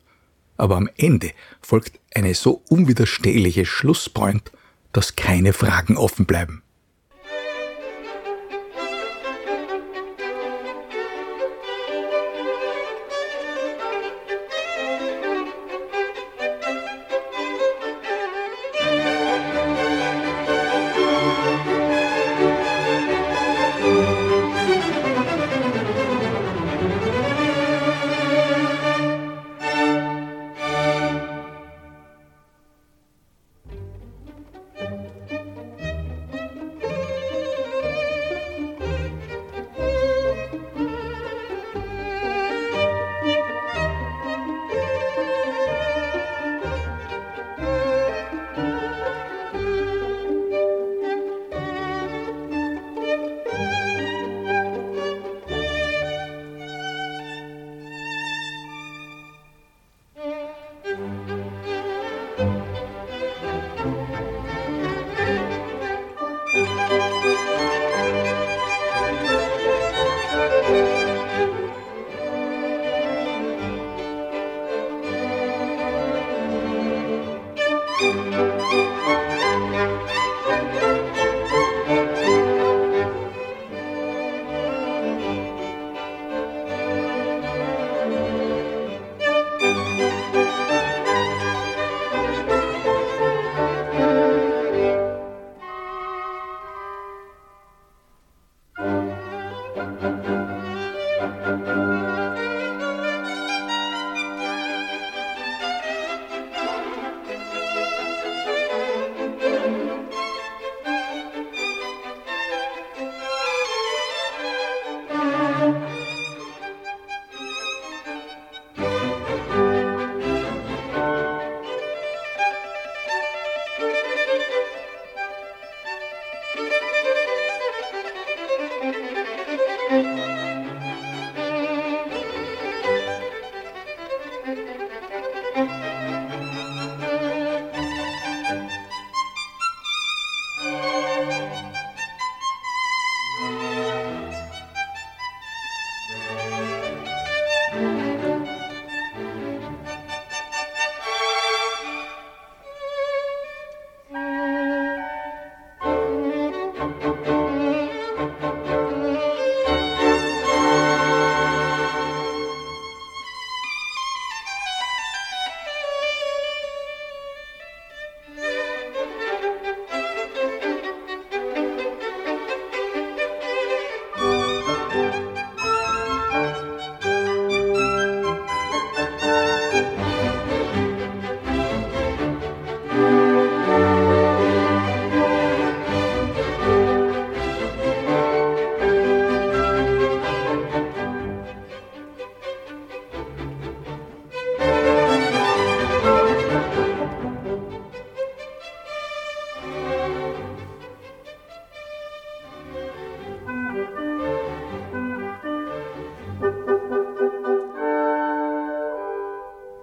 Aber 0.57 0.77
am 0.77 0.89
Ende 0.97 1.31
folgt 1.61 1.99
eine 2.13 2.33
so 2.33 2.61
unwiderstehliche 2.69 3.65
Schlusspoint, 3.65 4.51
dass 4.93 5.15
keine 5.15 5.53
Fragen 5.53 5.97
offen 5.97 6.25
bleiben. 6.25 6.63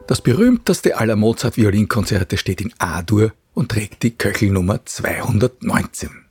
Das 0.08 0.22
berühmteste 0.22 0.96
aller 0.96 1.16
Mozart-Violinkonzerte 1.16 2.38
steht 2.38 2.62
in 2.62 2.72
A-Dur 2.78 3.34
und 3.52 3.70
trägt 3.70 4.02
die 4.02 4.16
Köchelnummer 4.16 4.80
219. 4.86 6.24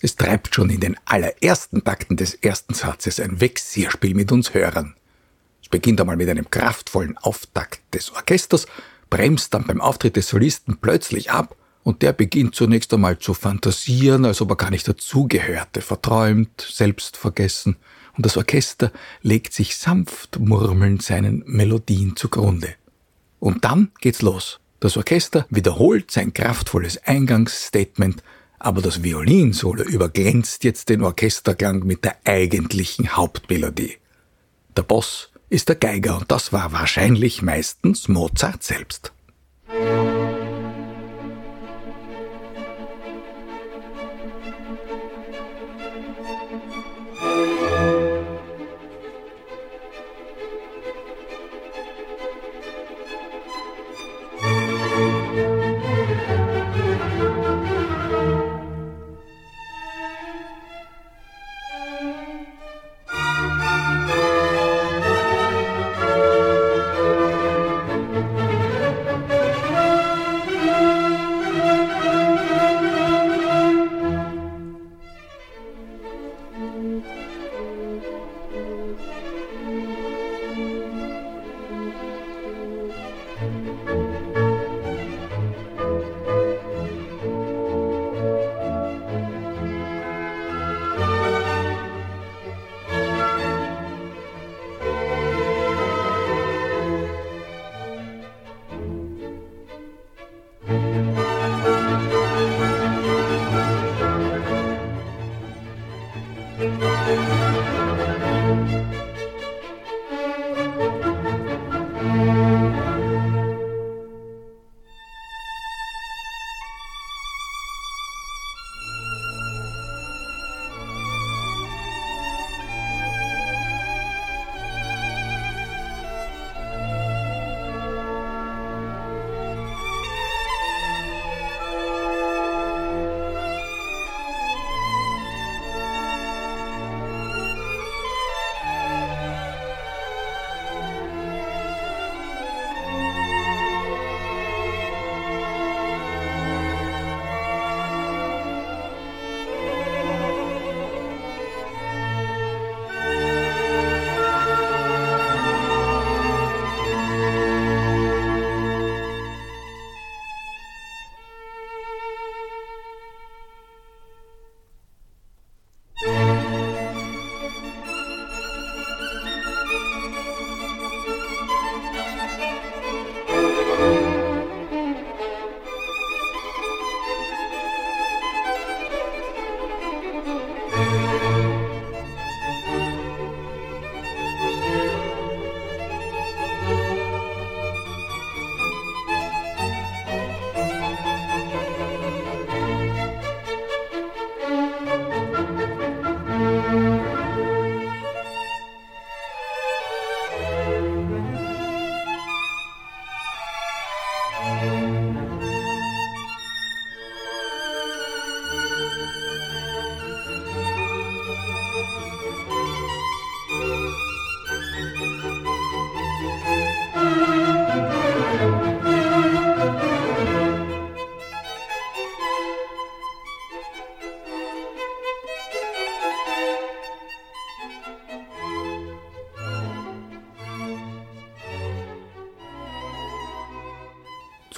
Es 0.00 0.16
treibt 0.16 0.54
schon 0.54 0.70
in 0.70 0.80
den 0.80 0.96
allerersten 1.04 1.84
Takten 1.84 2.16
des 2.16 2.32
ersten 2.32 2.72
Satzes 2.72 3.20
ein 3.20 3.38
Vexierspiel 3.38 4.14
mit 4.14 4.32
uns 4.32 4.54
Hörern. 4.54 4.94
Es 5.62 5.68
beginnt 5.68 6.00
einmal 6.00 6.16
mit 6.16 6.30
einem 6.30 6.48
kraftvollen 6.48 7.18
Auftakt 7.18 7.82
des 7.92 8.10
Orchesters, 8.12 8.66
bremst 9.10 9.52
dann 9.52 9.66
beim 9.66 9.82
Auftritt 9.82 10.16
des 10.16 10.28
Solisten 10.28 10.78
plötzlich 10.78 11.30
ab 11.30 11.54
und 11.82 12.00
der 12.00 12.14
beginnt 12.14 12.54
zunächst 12.54 12.94
einmal 12.94 13.18
zu 13.18 13.34
fantasieren, 13.34 14.24
als 14.24 14.40
ob 14.40 14.52
er 14.52 14.56
gar 14.56 14.70
nicht 14.70 14.88
dazugehörte, 14.88 15.82
verträumt, 15.82 16.66
selbstvergessen, 16.66 17.76
und 18.16 18.24
das 18.24 18.38
Orchester 18.38 18.90
legt 19.20 19.52
sich 19.52 19.76
sanft 19.76 20.38
murmelnd 20.38 21.02
seinen 21.02 21.42
Melodien 21.46 22.16
zugrunde. 22.16 22.74
Und 23.42 23.64
dann 23.64 23.90
geht's 24.00 24.22
los. 24.22 24.60
Das 24.78 24.96
Orchester 24.96 25.46
wiederholt 25.50 26.12
sein 26.12 26.32
kraftvolles 26.32 26.98
Eingangsstatement, 27.04 28.22
aber 28.60 28.82
das 28.82 29.02
Violinsolo 29.02 29.82
überglänzt 29.82 30.62
jetzt 30.62 30.88
den 30.88 31.02
Orchesterklang 31.02 31.84
mit 31.84 32.04
der 32.04 32.14
eigentlichen 32.24 33.16
Hauptmelodie. 33.16 33.96
Der 34.76 34.82
Boss 34.82 35.32
ist 35.48 35.68
der 35.68 35.74
Geiger 35.74 36.18
und 36.18 36.30
das 36.30 36.52
war 36.52 36.70
wahrscheinlich 36.70 37.42
meistens 37.42 38.06
Mozart 38.06 38.62
selbst. 38.62 39.12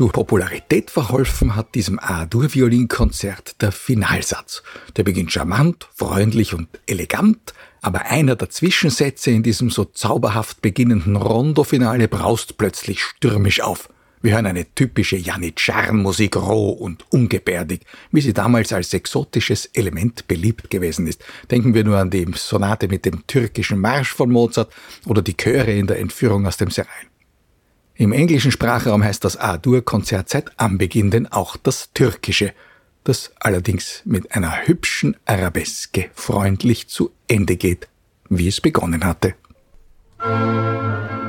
Zur 0.04 0.12
Popularität 0.12 0.90
verholfen 0.90 1.56
hat 1.56 1.74
diesem 1.74 1.98
A-Dur-Violinkonzert 1.98 3.62
der 3.62 3.72
Finalsatz. 3.72 4.62
Der 4.98 5.02
beginnt 5.02 5.32
charmant, 5.32 5.88
freundlich 5.94 6.52
und 6.52 6.68
elegant, 6.86 7.54
aber 7.80 8.04
einer 8.04 8.36
der 8.36 8.50
Zwischensätze 8.50 9.30
in 9.30 9.42
diesem 9.42 9.70
so 9.70 9.86
zauberhaft 9.86 10.60
beginnenden 10.60 11.16
Rondo-Finale 11.16 12.08
braust 12.08 12.58
plötzlich 12.58 13.02
stürmisch 13.02 13.62
auf. 13.62 13.88
Wir 14.20 14.34
hören 14.34 14.44
eine 14.44 14.66
typische 14.74 15.16
Janitscharen-Musik 15.16 16.36
roh 16.36 16.68
und 16.68 17.10
ungebärdig, 17.10 17.80
wie 18.12 18.20
sie 18.20 18.34
damals 18.34 18.74
als 18.74 18.92
exotisches 18.92 19.64
Element 19.72 20.28
beliebt 20.28 20.68
gewesen 20.68 21.06
ist. 21.06 21.24
Denken 21.50 21.72
wir 21.72 21.84
nur 21.84 21.96
an 21.96 22.10
die 22.10 22.26
Sonate 22.34 22.88
mit 22.88 23.06
dem 23.06 23.26
türkischen 23.26 23.80
Marsch 23.80 24.12
von 24.12 24.30
Mozart 24.30 24.70
oder 25.06 25.22
die 25.22 25.34
Chöre 25.34 25.72
in 25.72 25.86
der 25.86 25.98
Entführung 25.98 26.46
aus 26.46 26.58
dem 26.58 26.70
Serail. 26.70 27.06
Im 27.96 28.12
englischen 28.12 28.50
Sprachraum 28.50 29.04
heißt 29.04 29.24
das 29.24 29.36
A-Dur-Konzert 29.36 30.28
seit 30.28 30.58
Anbeginn 30.58 31.10
denn 31.10 31.26
auch 31.26 31.56
das 31.56 31.92
Türkische, 31.92 32.52
das 33.04 33.32
allerdings 33.38 34.02
mit 34.04 34.34
einer 34.34 34.66
hübschen 34.66 35.16
Arabeske 35.26 36.10
freundlich 36.14 36.88
zu 36.88 37.12
Ende 37.28 37.56
geht, 37.56 37.88
wie 38.28 38.48
es 38.48 38.60
begonnen 38.60 39.04
hatte. 39.04 39.34
Nun 40.18 41.23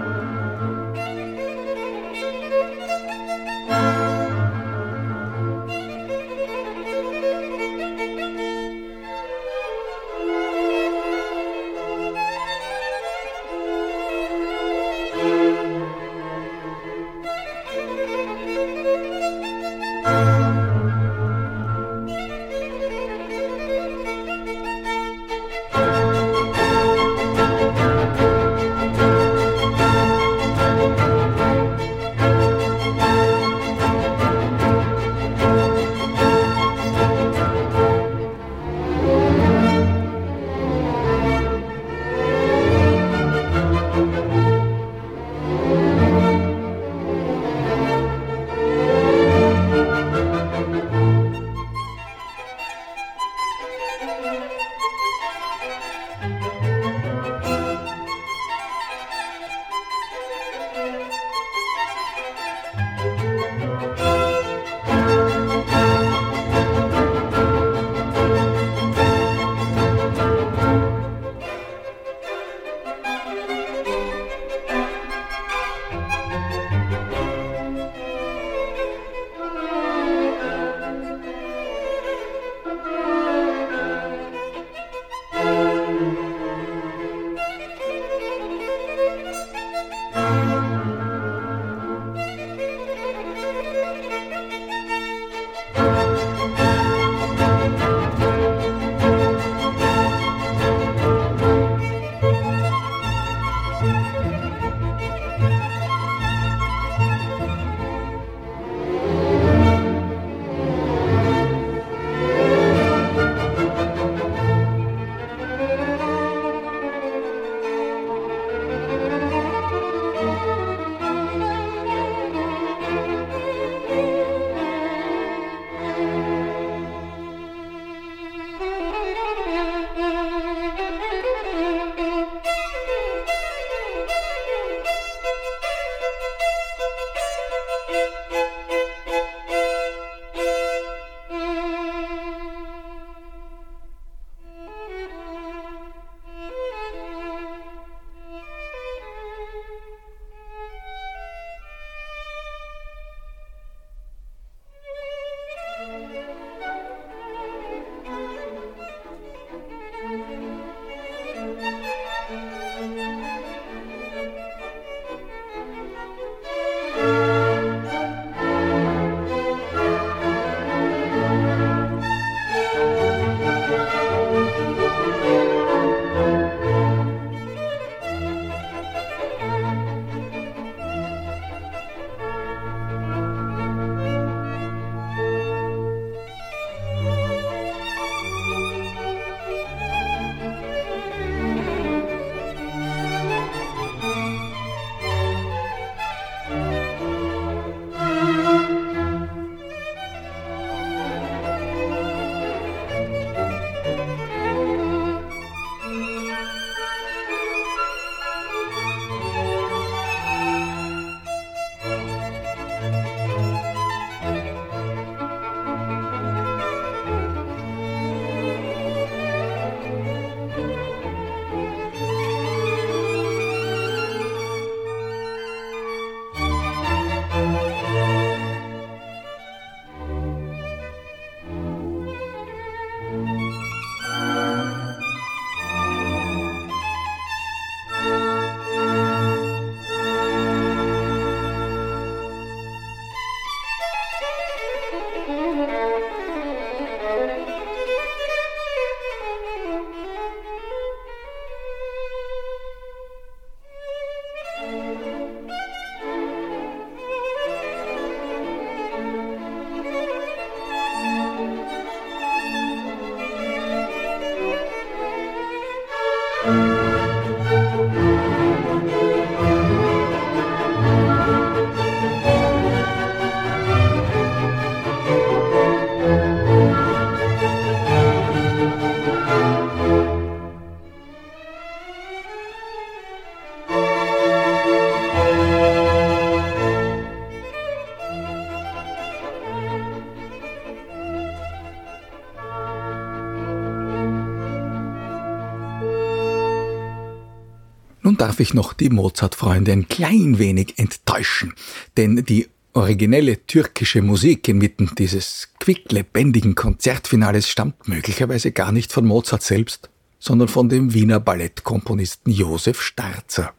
darf 298.36 298.42
ich 298.42 298.54
noch 298.54 298.74
die 298.74 298.90
Mozart-Freunde 298.90 299.72
ein 299.72 299.88
klein 299.88 300.40
wenig 300.40 300.78
enttäuschen, 300.78 301.54
denn 301.96 302.26
die 302.26 302.50
originelle 302.74 303.46
türkische 303.48 304.02
Musik 304.02 304.50
inmitten 304.50 304.92
dieses 304.98 305.52
quicklebendigen 305.62 306.54
Konzertfinales 306.54 307.48
stammt 307.48 307.88
möglicherweise 307.88 308.52
gar 308.52 308.74
nicht 308.74 308.92
von 308.92 309.06
Mozart 309.06 309.42
selbst, 309.42 309.90
sondern 310.20 310.50
von 310.50 310.68
dem 310.68 310.94
Wiener 310.94 311.22
Ballettkomponisten 311.22 312.34
Josef 312.34 312.82
Starzer. 312.82 313.54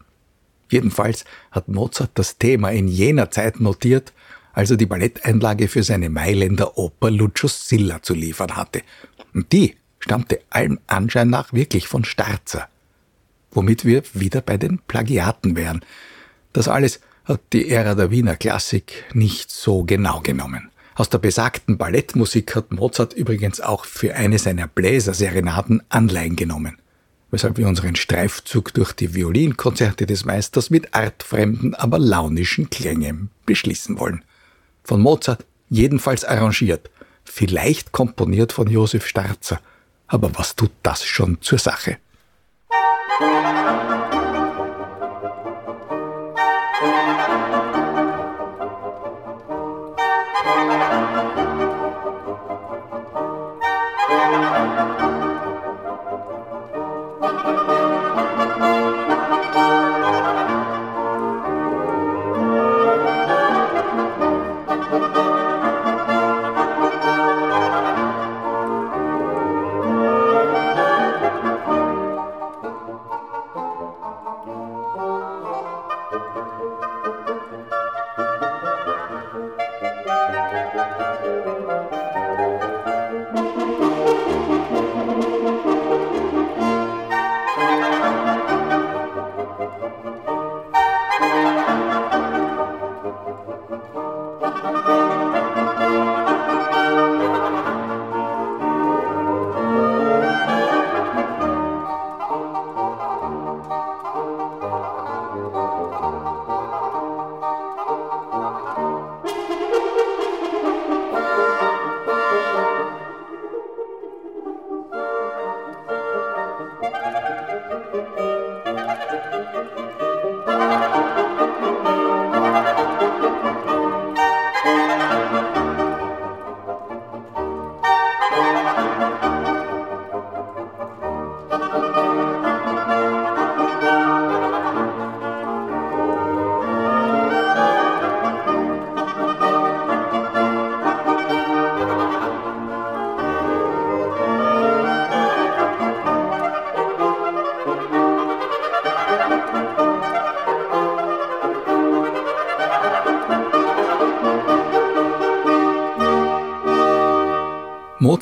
Jedenfalls 0.70 1.24
hat 1.52 1.68
Mozart 1.68 2.10
das 2.12 2.36
Thema 2.36 2.68
in 2.68 2.86
jener 2.86 3.30
Zeit 3.30 3.60
notiert, 3.60 4.12
als 4.52 4.70
er 4.70 4.76
die 4.76 4.84
Balletteinlage 4.84 5.68
für 5.68 5.84
seine 5.84 6.10
Mailänder 6.10 6.76
Oper 6.76 7.10
Lucio 7.10 7.48
Silla 7.48 8.02
zu 8.02 8.12
liefern 8.12 8.56
hatte. 8.56 8.82
Und 9.32 9.50
die 9.52 9.76
stammte 10.00 10.40
allem 10.50 10.80
Anschein 10.86 11.30
nach 11.30 11.54
wirklich 11.54 11.88
von 11.88 12.04
Starzer 12.04 12.68
womit 13.56 13.84
wir 13.84 14.02
wieder 14.12 14.42
bei 14.42 14.58
den 14.58 14.78
Plagiaten 14.86 15.56
wären. 15.56 15.80
Das 16.52 16.68
alles 16.68 17.00
hat 17.24 17.40
die 17.52 17.70
Ära 17.70 17.94
der 17.94 18.10
Wiener 18.10 18.36
Klassik 18.36 19.04
nicht 19.12 19.50
so 19.50 19.82
genau 19.82 20.20
genommen. 20.20 20.70
Aus 20.94 21.10
der 21.10 21.18
besagten 21.18 21.76
Ballettmusik 21.76 22.54
hat 22.54 22.70
Mozart 22.72 23.12
übrigens 23.12 23.60
auch 23.60 23.84
für 23.84 24.14
eine 24.14 24.38
seiner 24.38 24.68
Bläserserenaden 24.68 25.82
Anleihen 25.88 26.36
genommen, 26.36 26.78
weshalb 27.30 27.58
wir 27.58 27.68
unseren 27.68 27.96
Streifzug 27.96 28.72
durch 28.72 28.92
die 28.92 29.14
Violinkonzerte 29.14 30.06
des 30.06 30.24
Meisters 30.24 30.70
mit 30.70 30.94
artfremden, 30.94 31.74
aber 31.74 31.98
launischen 31.98 32.70
Klängen 32.70 33.30
beschließen 33.44 33.98
wollen. 33.98 34.24
Von 34.84 35.02
Mozart 35.02 35.44
jedenfalls 35.68 36.24
arrangiert, 36.24 36.88
vielleicht 37.24 37.92
komponiert 37.92 38.52
von 38.52 38.70
Josef 38.70 39.06
Starzer, 39.06 39.60
aber 40.06 40.30
was 40.38 40.56
tut 40.56 40.70
das 40.82 41.04
schon 41.04 41.42
zur 41.42 41.58
Sache? 41.58 41.98
thank 43.18 43.56
you 47.20 47.25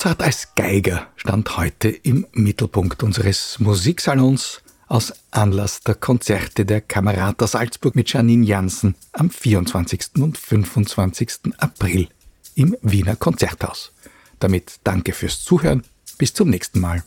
Mozart 0.05 0.23
als 0.23 0.49
Geiger 0.55 1.07
stand 1.17 1.57
heute 1.57 1.89
im 1.89 2.27
Mittelpunkt 2.33 3.03
unseres 3.03 3.59
Musiksalons 3.59 4.61
aus 4.87 5.15
Anlass 5.31 5.81
der 5.81 5.95
Konzerte 5.95 6.67
der 6.67 6.83
Kamerata 6.83 7.47
Salzburg 7.47 7.95
mit 7.95 8.13
Janine 8.13 8.45
Janssen 8.45 8.97
am 9.13 9.31
24. 9.31 10.17
und 10.19 10.37
25. 10.37 11.55
April 11.57 12.09
im 12.55 12.77
Wiener 12.83 13.17
Konzerthaus. 13.17 13.93
Damit 14.41 14.75
danke 14.85 15.15
fürs 15.15 15.43
Zuhören. 15.43 15.85
Bis 16.19 16.35
zum 16.35 16.51
nächsten 16.51 16.81
Mal. 16.81 17.03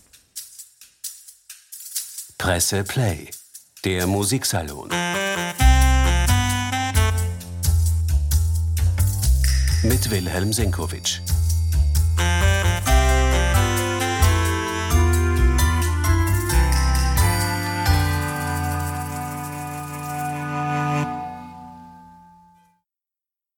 Presse 2.39 2.83
Play, 2.83 3.29
der 3.85 4.07
Musiksalon. 4.07 4.89
Mit 9.83 10.09
Wilhelm 10.09 10.51
Senkowitsch. 10.51 11.21